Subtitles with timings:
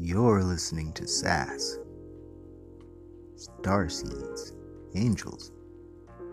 [0.00, 1.76] You're listening to SAS,
[3.34, 4.52] Star Seeds,
[4.94, 5.50] Angels,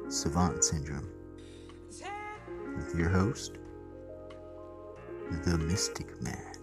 [0.07, 1.09] Savant Syndrome,
[2.77, 3.53] with your host,
[5.45, 6.54] the Mystic Man.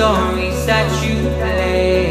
[0.00, 2.09] Stories that you play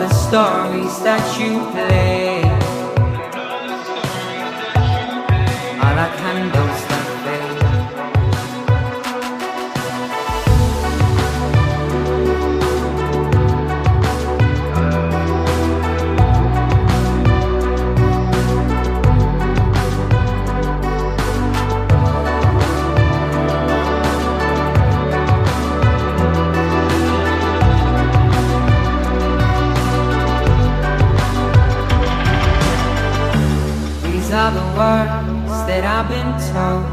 [0.00, 2.09] the stories that you play
[36.10, 36.84] been told.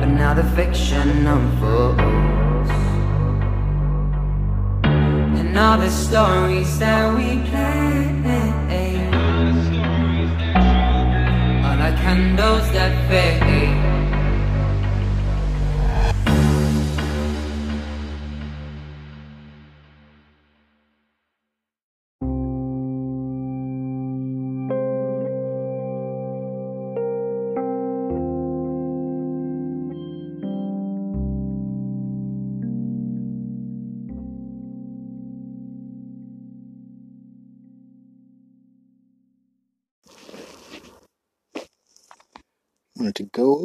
[0.00, 2.70] But now the fiction unfolds.
[5.38, 7.57] And all the stories that we play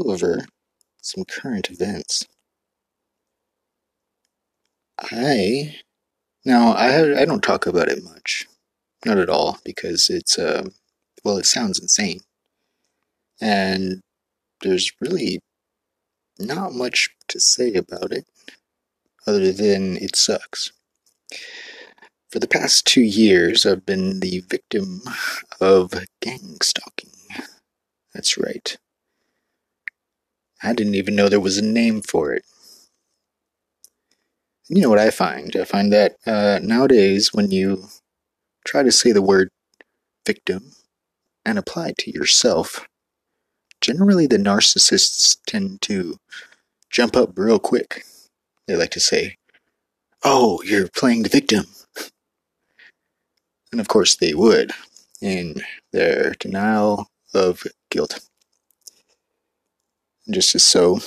[0.08, 0.46] over
[1.02, 2.28] some current events.
[5.02, 5.78] I
[6.46, 8.48] now I I don't talk about it much,
[9.06, 10.66] not at all, because it's uh,
[11.24, 12.22] well, it sounds insane,
[13.42, 14.02] and
[14.62, 15.40] there's really
[16.40, 18.26] not much to say about it,
[19.28, 20.72] other than it sucks.
[22.32, 25.02] For the past two years, I've been the victim
[25.62, 27.12] of gang stalking.
[28.13, 28.78] That's right.
[30.63, 32.45] I didn't even know there was a name for it.
[34.69, 35.56] You know what I find?
[35.56, 37.89] I find that uh, nowadays, when you
[38.65, 39.50] try to say the word
[40.25, 40.71] victim
[41.45, 42.88] and apply it to yourself,
[43.81, 46.18] generally the narcissists tend to
[46.89, 48.06] jump up real quick.
[48.68, 49.36] They like to say,
[50.24, 51.66] Oh, you're playing the victim.
[53.74, 54.71] And of course they would,
[55.21, 55.56] in
[55.92, 58.21] their denial of guilt.
[60.30, 61.00] Just so,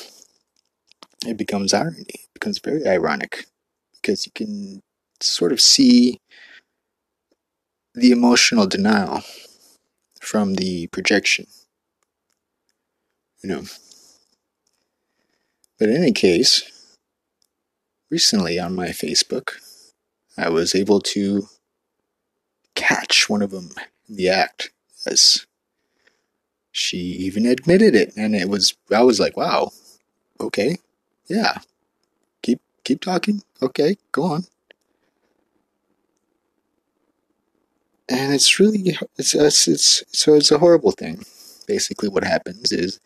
[1.26, 2.04] it becomes irony.
[2.08, 3.46] It becomes very ironic
[3.94, 4.82] because you can
[5.20, 6.20] sort of see
[7.94, 9.22] the emotional denial
[10.20, 11.46] from the projection.
[13.42, 13.62] You know.
[15.78, 16.62] But in any case,
[18.10, 19.52] recently on my Facebook,
[20.36, 21.48] I was able to
[22.74, 23.70] catch one of them
[24.08, 24.70] in the act.
[25.06, 25.46] As
[26.76, 29.70] she even admitted it, and it was I was like, wow,
[30.40, 30.76] okay,
[31.26, 31.58] yeah,
[32.42, 34.44] keep keep talking, okay, go on.
[38.10, 41.24] And it's really it's it's, it's so it's a horrible thing.
[41.66, 43.00] Basically, what happens is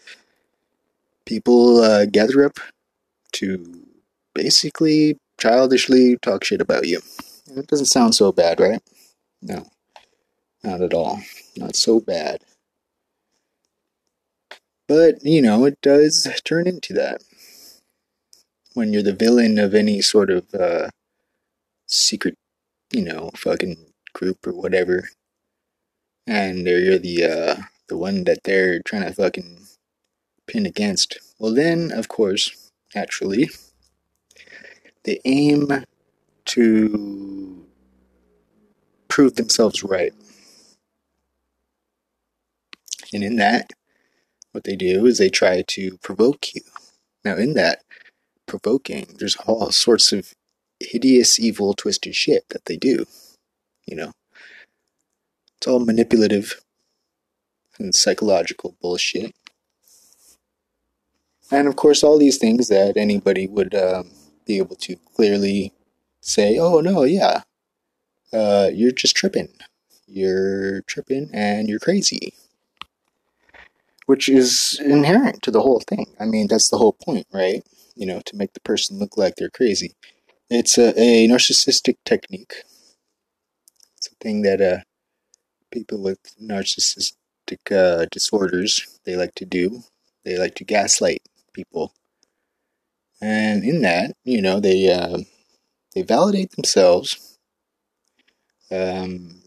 [1.25, 2.59] people uh, gather up
[3.33, 3.85] to
[4.35, 7.01] basically childishly talk shit about you.
[7.57, 8.83] It doesn't sound so bad, right?
[9.43, 9.65] No,
[10.65, 11.21] not at all.
[11.57, 12.43] Not so bad.
[14.91, 17.23] But, you know, it does turn into that.
[18.75, 20.89] When you're the villain of any sort of uh,
[21.87, 22.35] secret,
[22.91, 23.77] you know, fucking
[24.15, 25.09] group or whatever,
[26.27, 29.59] and you're the uh, the one that they're trying to fucking
[30.49, 33.49] pin against, well, then, of course, naturally,
[35.05, 35.85] they aim
[36.47, 37.65] to
[39.07, 40.13] prove themselves right.
[43.13, 43.73] And in that,
[44.53, 46.63] what they do is they try to provoke you.
[47.25, 47.83] Now, in that
[48.47, 50.33] provoking, there's all sorts of
[50.81, 53.07] hideous, evil, twisted shit that they do.
[53.87, 54.13] You know,
[55.57, 56.61] it's all manipulative
[57.79, 59.35] and psychological bullshit.
[61.51, 64.11] And of course, all these things that anybody would um,
[64.47, 65.73] be able to clearly
[66.21, 67.43] say, oh, no, yeah,
[68.33, 69.49] uh, you're just tripping.
[70.07, 72.35] You're tripping and you're crazy
[74.11, 76.05] which is inherent to the whole thing.
[76.19, 77.63] I mean, that's the whole point, right?
[77.95, 79.95] You know, to make the person look like they're crazy.
[80.51, 82.55] It's a, a narcissistic technique.
[83.97, 84.81] It's a thing that uh,
[85.71, 87.15] people with narcissistic
[87.71, 89.85] uh, disorders they like to do.
[90.25, 91.23] They like to gaslight
[91.53, 91.95] people,
[93.23, 95.19] and in that, you know, they uh,
[95.95, 97.39] they validate themselves,
[98.73, 99.41] um,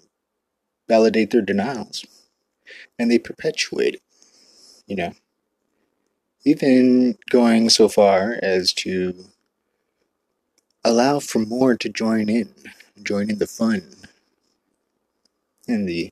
[0.88, 2.06] validate their denials,
[2.98, 4.02] and they perpetuate it
[4.94, 5.14] you know,
[6.46, 9.26] even going so far as to
[10.84, 12.54] allow for more to join in,
[13.02, 13.82] join in the fun
[15.68, 16.12] and the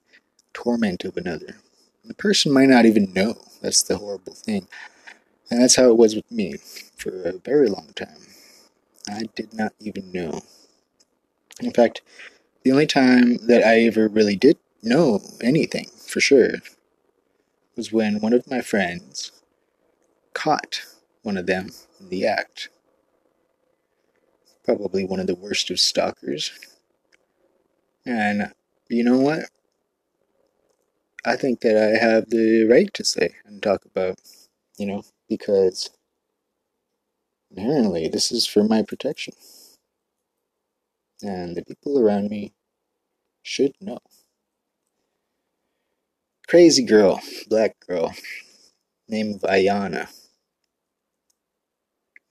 [0.52, 1.58] torment of another.
[2.06, 3.36] The person might not even know.
[3.62, 4.68] That's the horrible thing.
[5.52, 6.56] And that's how it was with me
[6.98, 8.26] for a very long time.
[9.08, 10.42] I did not even know.
[11.62, 12.02] In fact,
[12.64, 16.54] the only time that I ever really did know anything for sure
[17.82, 19.32] was when one of my friends
[20.36, 20.84] caught
[21.24, 22.70] one of them in the act.
[24.64, 26.52] Probably one of the worst of stalkers.
[28.06, 28.54] And
[28.88, 29.46] you know what?
[31.26, 34.20] I think that I have the right to say and talk about,
[34.78, 35.90] you know, because
[37.50, 39.34] inherently this is for my protection.
[41.24, 42.54] And the people around me
[43.42, 43.98] should know.
[46.52, 48.14] Crazy girl, black girl,
[49.08, 50.10] name of Ayana.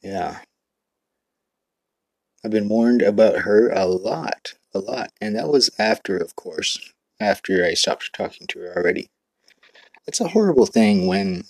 [0.02, 0.40] Yeah.
[2.44, 5.11] I've been warned about her a lot, a lot.
[5.22, 6.78] And that was after, of course,
[7.19, 9.09] after I stopped talking to her already.
[10.06, 11.44] It's a horrible thing when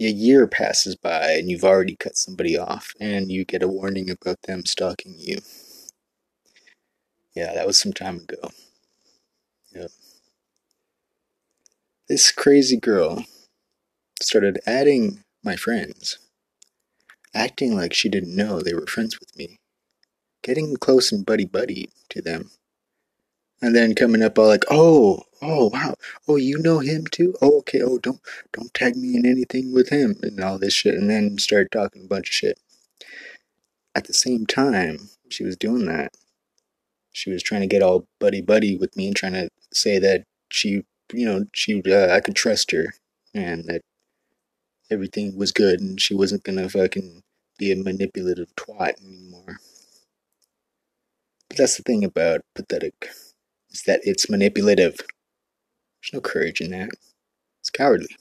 [0.00, 4.08] a year passes by and you've already cut somebody off and you get a warning
[4.08, 5.38] about them stalking you.
[7.34, 8.52] Yeah, that was some time ago.
[9.74, 9.90] Yep.
[12.12, 13.24] This crazy girl
[14.20, 16.18] started adding my friends,
[17.32, 19.60] acting like she didn't know they were friends with me,
[20.42, 22.50] getting close and buddy buddy to them,
[23.62, 25.94] and then coming up all like, "Oh, oh, wow,
[26.28, 27.34] oh, you know him too?
[27.40, 28.20] Oh, okay, oh, don't
[28.52, 32.04] don't tag me in anything with him and all this shit," and then start talking
[32.04, 32.60] a bunch of shit.
[33.94, 36.12] At the same time, she was doing that.
[37.10, 40.24] She was trying to get all buddy buddy with me and trying to say that
[40.50, 42.94] she you know, she uh, I could trust her
[43.34, 43.82] and that
[44.90, 47.22] everything was good and she wasn't gonna fucking
[47.58, 49.58] be a manipulative twat anymore.
[51.48, 53.10] But that's the thing about pathetic,
[53.70, 54.96] is that it's manipulative.
[54.96, 56.90] There's no courage in that.
[57.60, 58.16] It's cowardly.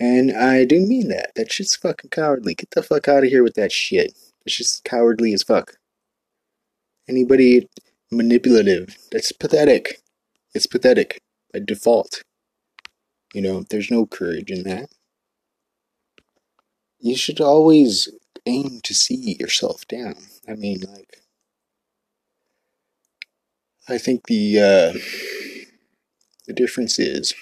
[0.00, 1.32] And I do mean that.
[1.34, 2.54] That shit's fucking cowardly.
[2.54, 4.12] Get the fuck out of here with that shit.
[4.46, 5.76] It's just cowardly as fuck.
[7.08, 7.68] Anybody
[8.10, 10.00] manipulative, that's pathetic.
[10.54, 11.20] It's pathetic
[11.52, 12.22] by default.
[13.34, 14.90] You know, there's no courage in that.
[17.00, 18.08] You should always
[18.46, 20.16] aim to see yourself down.
[20.48, 21.22] I mean, like,
[23.88, 24.98] I think the uh,
[26.46, 27.34] the difference is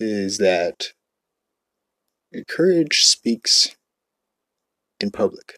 [0.00, 0.88] is that
[2.48, 3.76] courage speaks
[5.00, 5.56] in public.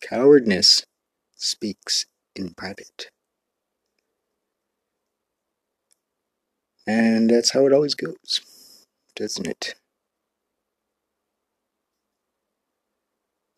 [0.00, 0.84] Cowardness
[1.34, 3.10] speaks in private.
[6.88, 8.40] And that's how it always goes,
[9.14, 9.74] doesn't it?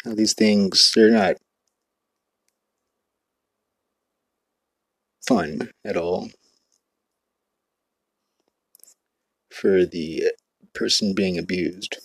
[0.05, 1.37] Now, these things, they're not
[5.27, 6.31] fun at all
[9.53, 10.25] for the
[10.75, 11.99] person being abused.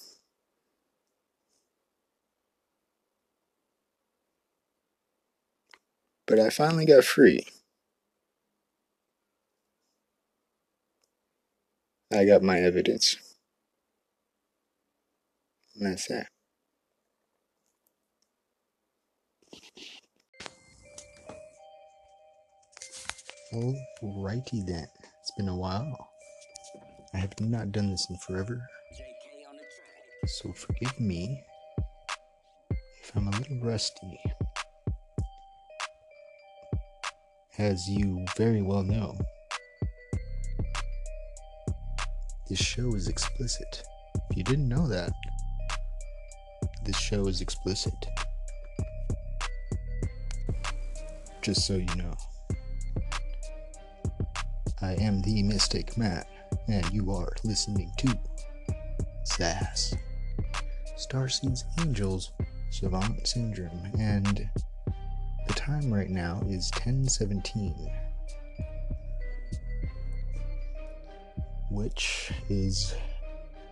[6.28, 7.46] But I finally got free.
[12.16, 13.18] I got my evidence.
[15.76, 16.28] And that's that.
[23.54, 24.88] Alrighty then.
[25.22, 26.10] It's been a while.
[27.14, 28.62] I have not done this in forever.
[30.26, 31.44] So forgive me
[33.04, 34.20] if I'm a little rusty.
[37.58, 39.18] As you very well know,
[42.56, 43.84] this show is explicit.
[44.30, 45.12] If you didn't know that,
[46.86, 47.94] this show is explicit.
[51.42, 52.14] Just so you know.
[54.82, 56.28] I am the Mystic Matt,
[56.70, 58.18] and you are listening to
[59.26, 59.94] Sass.
[60.98, 62.32] Starseeds Angels
[62.70, 64.50] Savant Syndrome, and
[65.46, 67.92] the time right now is 1017.
[71.76, 72.96] Which is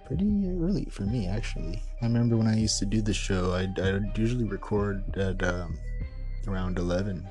[0.06, 0.26] pretty
[0.60, 1.82] early for me, actually.
[2.02, 5.80] I remember when I used to do the show, I'd, I'd usually record at um,
[6.48, 7.26] around 11.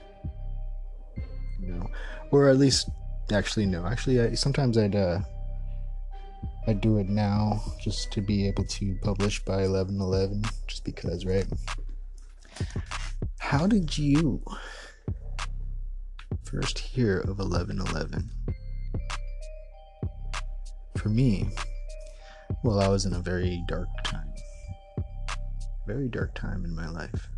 [1.61, 1.87] You know,
[2.31, 2.88] or at least
[3.31, 5.21] actually no actually I, sometimes i'd uh
[6.67, 11.25] i'd do it now just to be able to publish by 11 11 just because
[11.25, 11.47] right
[13.38, 14.43] how did you
[16.43, 18.31] first hear of 11 11
[21.02, 21.49] for me
[22.62, 24.32] well i was in a very dark time
[25.87, 27.28] very dark time in my life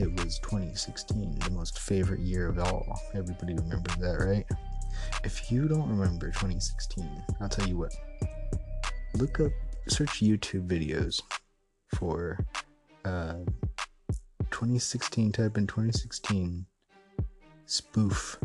[0.00, 2.98] it was 2016, the most favorite year of all.
[3.12, 4.46] Everybody remembers that, right?
[5.24, 7.94] If you don't remember 2016, I'll tell you what.
[9.14, 9.52] Look up,
[9.88, 11.20] search YouTube videos
[11.96, 12.38] for
[13.04, 13.40] uh,
[14.50, 16.64] 2016, type in 2016
[17.66, 18.38] spoof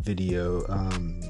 [0.00, 1.20] video um,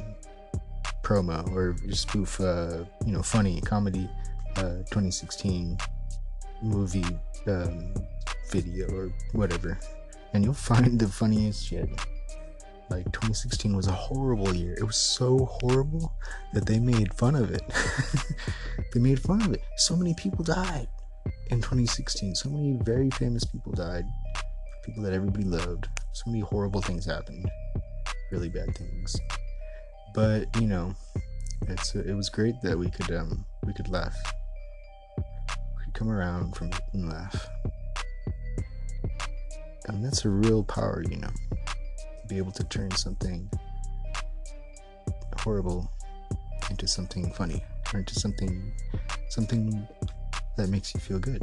[1.05, 4.09] promo or spoof, uh, you know, funny comedy
[4.57, 5.79] uh, 2016
[6.63, 7.05] movie
[7.47, 7.95] um,
[8.51, 9.79] video or whatever,
[10.33, 11.89] and you'll find the funniest shit.
[12.91, 14.75] Like 2016 was a horrible year.
[14.75, 16.13] It was so horrible
[16.53, 17.63] that they made fun of it.
[18.93, 19.63] they made fun of it.
[19.77, 20.87] So many people died
[21.51, 22.35] in 2016.
[22.35, 24.05] So many very famous people died.
[24.85, 25.89] People that everybody loved.
[26.13, 27.51] So many horrible things happened.
[28.31, 29.17] Really bad things.
[30.14, 30.94] But you know,
[31.62, 34.16] it's it was great that we could um we could laugh.
[35.18, 37.49] We could come around from it and laugh.
[39.87, 41.28] And that's a real power, you know.
[41.28, 43.50] to Be able to turn something
[45.40, 45.90] horrible
[46.71, 48.73] into something funny or into something
[49.28, 49.87] something
[50.56, 51.42] that makes you feel good.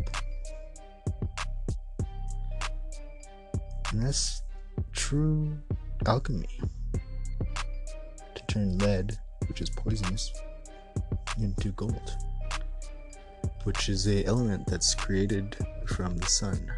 [3.91, 4.41] And that's
[4.93, 5.59] true
[6.05, 6.59] alchemy.
[8.51, 9.17] Turn lead,
[9.47, 10.29] which is poisonous,
[11.39, 12.17] into gold,
[13.63, 15.55] which is a element that's created
[15.87, 16.69] from the sun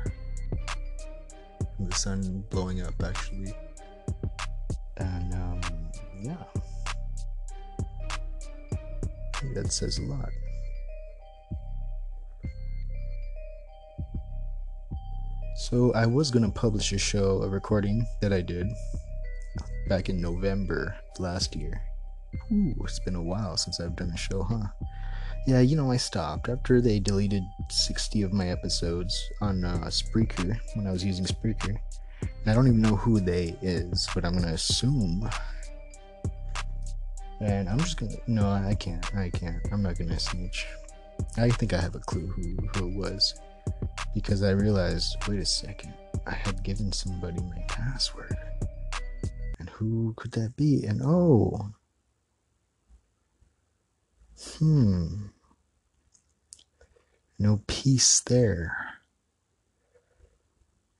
[1.79, 3.55] the sun blowing up actually.
[4.97, 5.61] And um,
[6.21, 6.35] yeah,
[9.55, 10.29] that says a lot.
[15.55, 18.67] So I was gonna publish a show, a recording that I did
[19.87, 21.81] back in November last year.
[22.51, 24.67] Ooh, it's been a while since I've done a show, huh?
[25.45, 30.57] Yeah, you know, I stopped after they deleted 60 of my episodes on uh, Spreaker
[30.75, 31.77] when I was using Spreaker.
[32.21, 35.29] And I don't even know who they is, but I'm gonna assume.
[37.41, 38.15] And I'm just gonna.
[38.27, 39.05] No, I can't.
[39.15, 39.59] I can't.
[39.71, 40.65] I'm not gonna snitch.
[41.37, 43.35] I think I have a clue who, who it was.
[44.13, 45.93] Because I realized wait a second,
[46.25, 48.37] I had given somebody my password.
[49.75, 50.83] Who could that be?
[50.85, 51.73] And oh,
[54.57, 55.27] Hmm.
[57.39, 58.75] No peace there.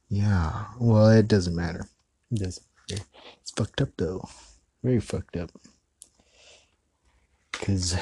[0.10, 1.88] Yeah, well, it doesn't matter.
[2.32, 3.04] It doesn't matter.
[3.42, 4.28] It's fucked up though.
[4.84, 5.52] Very fucked up.
[7.52, 7.94] Because,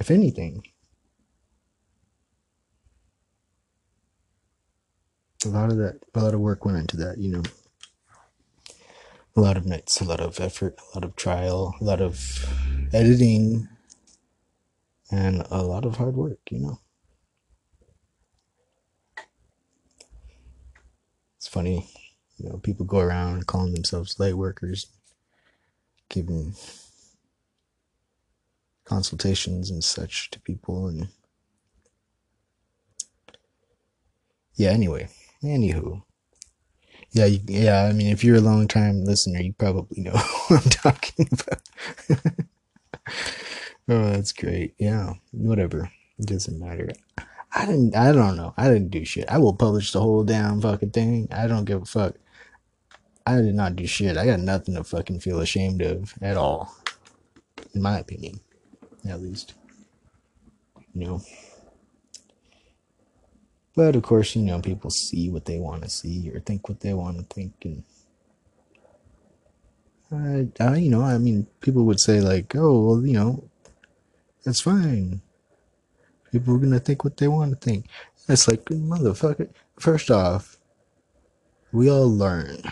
[0.00, 0.64] if anything,
[5.44, 7.42] a lot of that, a lot of work went into that, you know.
[9.34, 12.44] A lot of nights, a lot of effort, a lot of trial, a lot of
[12.92, 13.68] editing,
[15.10, 16.80] and a lot of hard work, you know.
[21.38, 21.88] It's funny,
[22.36, 24.86] you know, people go around calling themselves light workers,
[26.08, 26.54] giving
[28.84, 31.08] consultations and such to people, and
[34.56, 34.70] yeah.
[34.70, 35.08] Anyway,
[35.42, 36.02] anywho,
[37.12, 37.84] yeah, you, yeah.
[37.84, 40.12] I mean, if you're a long time listener, you probably know
[40.48, 41.62] what I'm talking about.
[43.88, 44.74] oh, that's great.
[44.78, 45.90] Yeah, whatever.
[46.18, 46.88] It doesn't matter.
[47.54, 47.94] I didn't.
[47.94, 48.54] I don't know.
[48.56, 49.28] I didn't do shit.
[49.28, 51.28] I will publish the whole damn fucking thing.
[51.30, 52.14] I don't give a fuck.
[53.26, 54.16] I did not do shit.
[54.16, 56.74] I got nothing to fucking feel ashamed of at all,
[57.74, 58.40] in my opinion,
[59.08, 59.54] at least.
[60.94, 61.22] You know.
[63.74, 66.80] But of course, you know, people see what they want to see or think what
[66.80, 67.84] they want to think, and
[70.12, 73.44] I, I, you know, I mean, people would say like, "Oh, well, you know,
[74.44, 75.22] that's fine."
[76.32, 77.86] People are gonna think what they want to think.
[78.28, 79.50] It's like, motherfucker.
[79.78, 80.58] First off,
[81.72, 82.62] we all learn.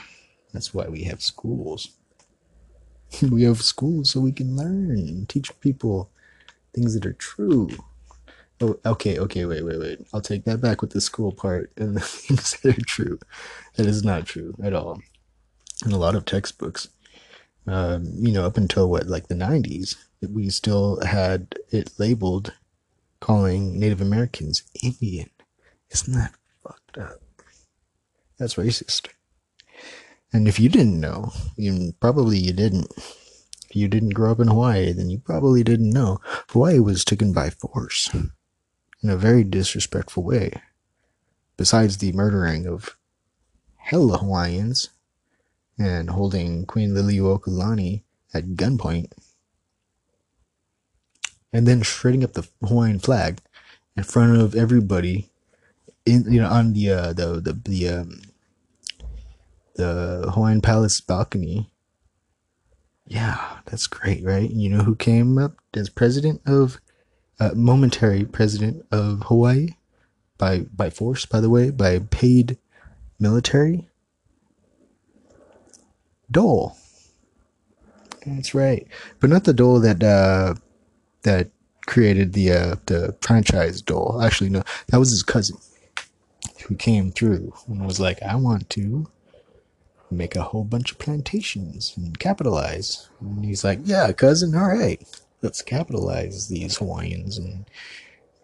[0.52, 1.90] That's why we have schools.
[3.30, 6.10] we have schools so we can learn and teach people
[6.74, 7.68] things that are true.
[8.62, 10.06] Oh, okay, okay, wait, wait, wait.
[10.12, 13.18] I'll take that back with the school part and the things that are true.
[13.76, 15.00] That is not true at all.
[15.86, 16.88] In a lot of textbooks,
[17.66, 19.96] um, you know, up until what, like the 90s,
[20.28, 22.52] we still had it labeled
[23.20, 25.30] calling Native Americans Indian.
[25.90, 27.22] Isn't that fucked up?
[28.38, 29.08] That's racist.
[30.32, 32.92] And if you didn't know, you probably you didn't.
[32.96, 36.18] If you didn't grow up in Hawaii, then you probably didn't know
[36.50, 38.10] Hawaii was taken by force
[39.02, 40.52] in a very disrespectful way.
[41.56, 42.96] Besides the murdering of
[43.76, 44.90] hella Hawaiians
[45.78, 49.12] and holding Queen Liliuokalani at gunpoint
[51.52, 53.40] and then shredding up the Hawaiian flag
[53.96, 55.30] in front of everybody
[56.06, 58.22] in you know on the uh, the the the um,
[59.76, 61.70] the Hawaiian Palace balcony.
[63.06, 64.48] Yeah, that's great, right?
[64.48, 66.80] You know who came up as president of
[67.40, 69.70] uh, momentary president of Hawaii
[70.38, 72.58] by by force, by the way, by paid
[73.18, 73.88] military.
[76.30, 76.76] Dole.
[78.26, 78.86] That's right,
[79.18, 80.54] but not the Dole that uh,
[81.22, 81.50] that
[81.86, 84.20] created the uh, the franchise Dole.
[84.22, 85.56] Actually, no, that was his cousin
[86.66, 89.08] who came through and was like, "I want to
[90.10, 95.02] make a whole bunch of plantations and capitalize." And he's like, "Yeah, cousin, all right,
[95.42, 97.64] let's capitalize these Hawaiians and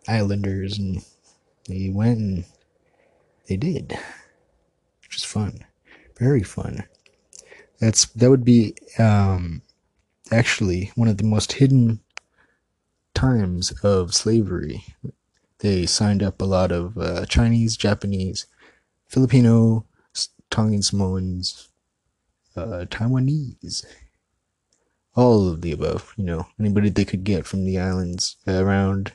[0.08, 1.04] Islanders." And
[1.68, 2.44] they went and
[3.48, 3.98] they did,
[5.02, 5.64] which is fun,
[6.18, 6.84] very fun.
[7.78, 9.62] That's that would be um,
[10.32, 12.00] actually one of the most hidden
[13.14, 14.84] times of slavery.
[15.58, 18.46] They signed up a lot of uh, Chinese, Japanese,
[19.08, 19.86] Filipino,
[20.50, 21.68] Tongan Samoans,
[22.56, 23.84] uh, Taiwanese,
[25.16, 26.14] all of the above.
[26.16, 29.12] You know, anybody they could get from the islands around.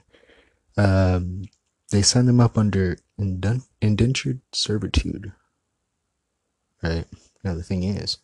[0.76, 1.44] Um,
[1.92, 5.34] they signed them up under indentured servitude.
[6.82, 7.06] Right
[7.44, 8.18] now, the thing is,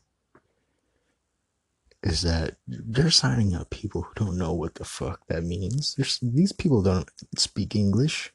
[2.02, 5.96] is that they're signing up people who don't know what the fuck that means.
[5.96, 8.32] There's, these people don't speak English,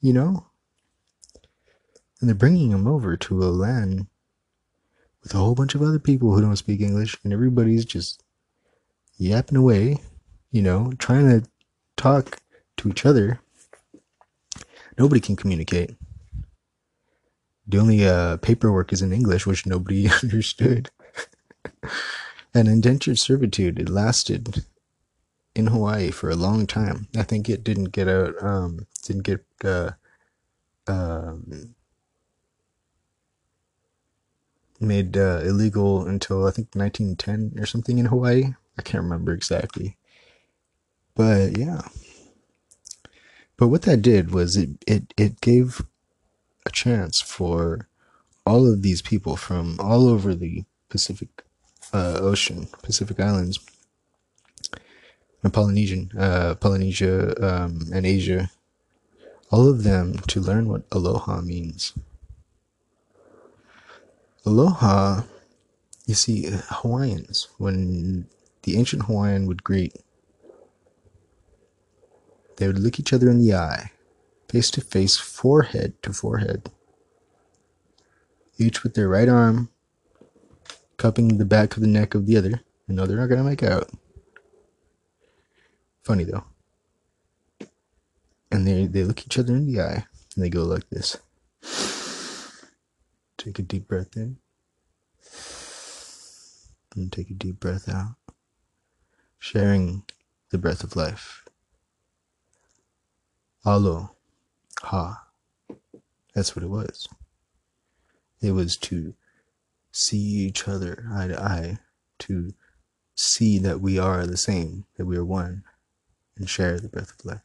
[0.00, 0.46] you know?
[2.20, 4.06] And they're bringing them over to a land
[5.22, 8.22] with a whole bunch of other people who don't speak English, and everybody's just
[9.18, 9.98] yapping away,
[10.50, 11.48] you know, trying to
[11.96, 12.38] talk
[12.76, 13.40] to each other.
[14.98, 15.96] Nobody can communicate.
[17.66, 20.90] The only uh, paperwork is in English, which nobody understood
[22.54, 23.78] an indentured servitude.
[23.78, 24.64] It lasted
[25.54, 27.08] in Hawaii for a long time.
[27.16, 29.92] I think it didn't get out, um, didn't get, uh,
[30.86, 31.74] um,
[34.78, 38.54] made uh, illegal until I think 1910 or something in Hawaii.
[38.78, 39.96] I can't remember exactly.
[41.14, 41.82] But yeah.
[43.56, 45.82] But what that did was it, it, it gave
[46.66, 47.88] a chance for
[48.44, 51.42] all of these people from all over the Pacific
[51.92, 53.58] uh, Ocean, Pacific Islands,
[55.42, 58.50] and Polynesian, uh, Polynesia, um, and Asia,
[59.50, 61.92] all of them to learn what aloha means.
[64.44, 65.22] Aloha,
[66.06, 68.26] you see, Hawaiians, when
[68.66, 69.94] the ancient Hawaiian would greet,
[72.56, 73.92] they would look each other in the eye,
[74.48, 76.70] face to face, forehead to forehead,
[78.58, 79.70] each with their right arm
[80.96, 82.60] cupping the back of the neck of the other.
[82.88, 83.88] You know, they're not going to make out.
[86.02, 86.44] Funny though.
[88.50, 91.18] And they, they look each other in the eye and they go like this.
[93.36, 94.38] Take a deep breath in.
[96.96, 98.14] And take a deep breath out.
[99.48, 100.02] Sharing
[100.50, 101.44] the breath of life.
[103.64, 104.16] Alo.
[104.82, 105.24] Ha.
[106.34, 107.06] That's what it was.
[108.42, 109.14] It was to
[109.92, 111.78] see each other eye to eye,
[112.18, 112.54] to
[113.14, 115.62] see that we are the same, that we are one,
[116.36, 117.40] and share the breath of life.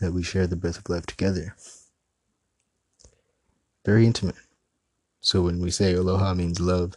[0.00, 1.54] That we share the breath of life together.
[3.84, 4.34] Very intimate.
[5.20, 6.96] So when we say aloha means love,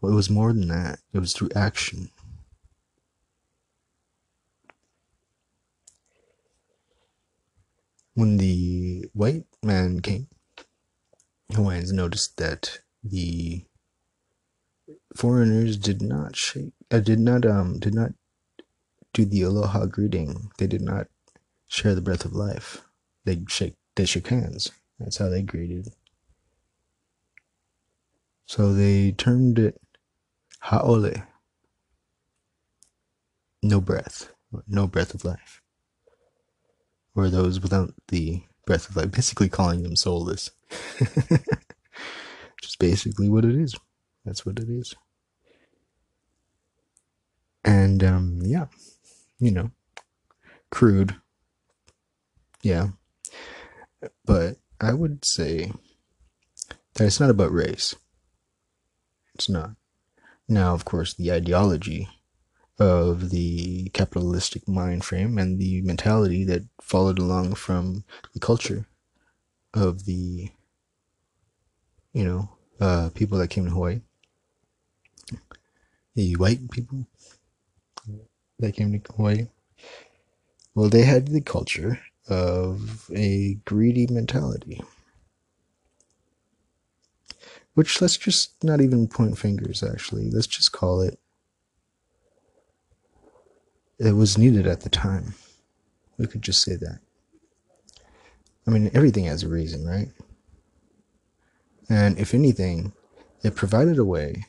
[0.00, 0.98] well, it was more than that.
[1.12, 2.10] It was through action.
[8.14, 10.28] When the white man came,
[11.52, 13.64] Hawaiians noticed that the
[15.16, 18.12] foreigners did not shake uh, did not um did not
[19.12, 20.50] do the aloha greeting.
[20.58, 21.08] They did not
[21.66, 22.82] share the breath of life.
[23.24, 24.70] They shake they shook hands.
[25.00, 25.88] That's how they greeted.
[28.46, 29.80] So they termed it
[30.62, 31.12] haole.
[33.62, 34.30] No breath
[34.68, 35.63] no breath of life
[37.14, 40.50] or those without the breath of life basically calling them soulless
[42.62, 43.74] Just basically what it is.
[44.24, 44.94] That's what it is.
[47.64, 48.66] And um, yeah,
[49.38, 49.70] you know,
[50.70, 51.16] crude.
[52.62, 52.88] Yeah.
[54.24, 55.72] But I would say
[56.94, 57.94] that it's not about race.
[59.34, 59.72] It's not.
[60.48, 62.08] Now, of course, the ideology
[62.78, 68.86] of the capitalistic mind frame and the mentality that followed along from the culture
[69.72, 70.50] of the
[72.12, 72.48] you know
[72.80, 74.00] uh, people that came to Hawaii,
[76.14, 77.06] the white people
[78.58, 79.48] that came to Hawaii.
[80.74, 84.80] Well, they had the culture of a greedy mentality.
[87.74, 90.30] Which let's just not even point fingers, actually.
[90.30, 91.18] Let's just call it.
[93.98, 95.34] It was needed at the time.
[96.18, 96.98] We could just say that.
[98.66, 100.08] I mean, everything has a reason, right?
[101.88, 102.92] And if anything,
[103.42, 104.46] it provided a way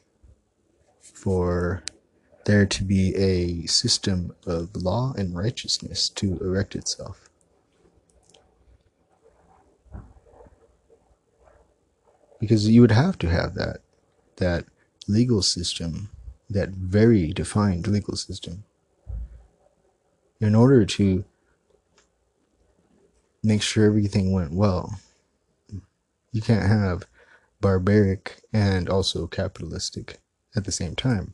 [1.02, 1.84] for
[2.46, 7.30] there to be a system of law and righteousness to erect itself.
[12.40, 13.78] Because you would have to have that,
[14.38, 14.66] that
[15.08, 16.10] legal system,
[16.50, 18.64] that very defined legal system,
[20.46, 21.26] in order to
[23.44, 25.00] make sure everything went well.
[26.32, 27.04] You can't have
[27.62, 30.20] barbaric and also capitalistic
[30.56, 31.34] at the same time.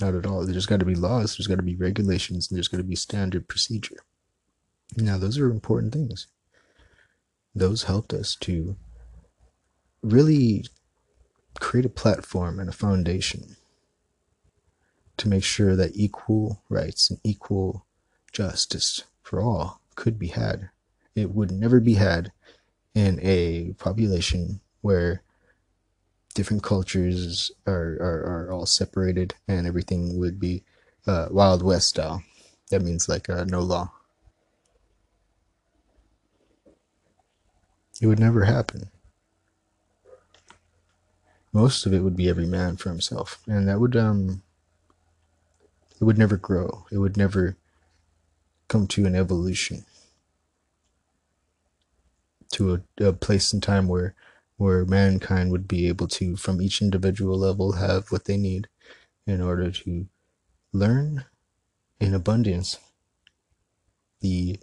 [0.00, 0.44] Not at all.
[0.44, 2.96] There's got to be laws, there's got to be regulations, and there's got to be
[2.96, 3.96] standard procedure.
[4.96, 6.26] Now, those are important things.
[7.54, 8.76] Those helped us to
[10.02, 10.66] really
[11.58, 13.56] create a platform and a foundation
[15.16, 17.86] to make sure that equal rights and equal
[18.32, 20.70] justice for all could be had.
[21.14, 22.32] It would never be had
[22.94, 25.22] in a population where
[26.34, 30.62] different cultures are, are, are all separated and everything would be
[31.06, 32.22] uh, Wild West style.
[32.70, 33.90] That means like uh, no law.
[38.00, 38.90] It would never happen.
[41.52, 44.42] Most of it would be every man for himself, and that would um,
[46.00, 46.86] it would never grow.
[46.90, 47.56] It would never
[48.68, 49.84] come to an evolution.
[52.52, 54.14] To a, a place in time where
[54.56, 58.68] where mankind would be able to from each individual level have what they need
[59.26, 60.06] in order to
[60.72, 61.26] learn
[62.00, 62.78] in abundance
[64.20, 64.58] the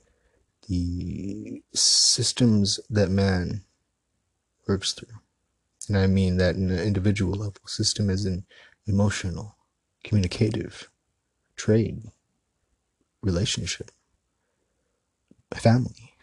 [0.67, 3.63] the systems that man
[4.67, 5.19] works through.
[5.89, 7.61] And i mean that in an individual level.
[7.67, 8.45] System is in
[8.87, 9.57] emotional
[10.03, 10.89] communicative
[11.55, 12.11] trade
[13.21, 13.91] relationship
[15.55, 16.13] family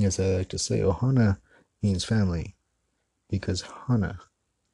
[0.00, 1.36] Yes, I like to say oh, Ohana
[1.82, 2.56] means family
[3.28, 4.18] because Hana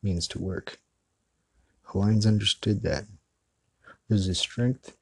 [0.01, 0.79] means to work.
[1.83, 3.07] Hawaiians understood that.
[4.09, 4.97] There's a strength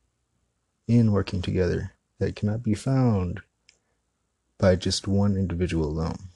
[0.88, 3.42] in working together that cannot be found
[4.56, 6.30] by just one individual alone.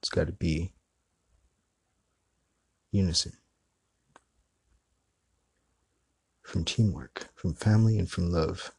[0.00, 0.72] It's got to be
[2.90, 3.34] unison.
[6.44, 8.70] From teamwork, from family, and from love.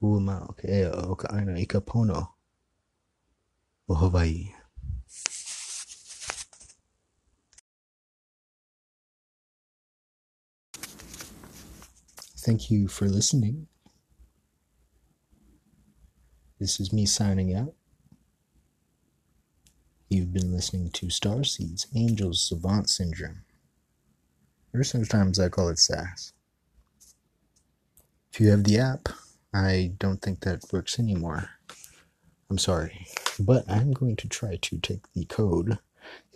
[0.00, 2.28] Aina eh, i ka pono
[3.88, 4.54] o Hawaii.
[12.38, 13.66] Thank you for listening.
[16.60, 17.74] This is me signing out.
[20.10, 23.44] You've been listening to Star Seeds, Angels Savant Syndrome.
[24.74, 26.32] Or sometimes I call it SAS.
[28.32, 29.08] If you have the app,
[29.54, 31.48] I don't think that works anymore.
[32.50, 33.06] I'm sorry.
[33.38, 35.78] But I'm going to try to take the code,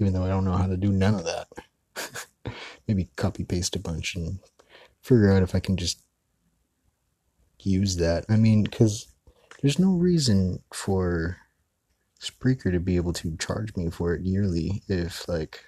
[0.00, 2.54] even though I don't know how to do none of that.
[2.86, 4.38] Maybe copy paste a bunch and
[5.02, 6.00] figure out if I can just
[7.60, 8.24] use that.
[8.28, 9.08] I mean, because
[9.60, 11.38] there's no reason for
[12.20, 15.64] Spreaker to be able to charge me for it yearly if, like,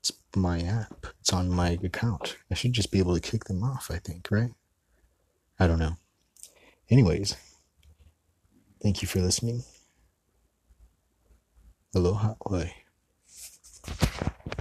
[0.00, 2.36] it's my app, it's on my account.
[2.50, 4.52] I should just be able to kick them off, I think, right?
[5.58, 5.96] I don't know.
[6.88, 7.36] Anyways,
[8.82, 9.62] thank you for listening.
[11.94, 12.34] Aloha.
[12.50, 12.72] Oi.